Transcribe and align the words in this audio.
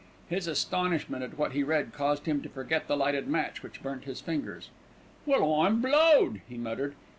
His 0.29 0.47
astonishment 0.47 1.21
at 1.23 1.37
what 1.37 1.51
he 1.51 1.61
read 1.61 1.93
caused 1.93 2.25
him 2.25 2.41
to 2.41 2.49
forget 2.49 2.87
the 2.87 2.97
lighted 2.97 3.27
match, 3.27 3.61
which 3.61 3.83
burnt 3.83 4.05
his 4.05 4.19
fingers. 4.19 4.71
"Well, 5.27 5.53
I'm 5.61 5.79
blowed!" 5.79 6.41
he 6.49 6.57
muttered. 6.57 6.95